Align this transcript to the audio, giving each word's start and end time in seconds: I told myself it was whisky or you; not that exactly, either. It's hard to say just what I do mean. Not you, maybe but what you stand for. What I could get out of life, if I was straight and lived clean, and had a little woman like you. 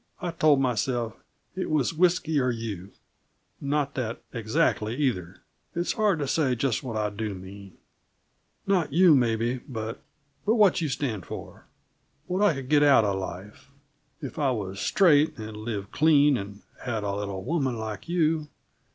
I 0.19 0.31
told 0.31 0.59
myself 0.59 1.13
it 1.55 1.69
was 1.69 1.93
whisky 1.93 2.39
or 2.39 2.49
you; 2.49 2.89
not 3.59 3.93
that 3.93 4.19
exactly, 4.33 4.95
either. 4.95 5.43
It's 5.75 5.93
hard 5.93 6.17
to 6.17 6.27
say 6.27 6.55
just 6.55 6.81
what 6.81 6.97
I 6.97 7.11
do 7.11 7.35
mean. 7.35 7.77
Not 8.65 8.91
you, 8.91 9.13
maybe 9.13 9.59
but 9.69 10.01
what 10.43 10.81
you 10.81 10.89
stand 10.89 11.27
for. 11.27 11.67
What 12.25 12.41
I 12.41 12.55
could 12.55 12.67
get 12.69 12.81
out 12.81 13.05
of 13.05 13.19
life, 13.19 13.69
if 14.23 14.39
I 14.39 14.49
was 14.49 14.79
straight 14.79 15.37
and 15.37 15.55
lived 15.55 15.91
clean, 15.91 16.35
and 16.35 16.63
had 16.81 17.03
a 17.03 17.13
little 17.13 17.43
woman 17.43 17.77
like 17.77 18.09
you. 18.09 18.47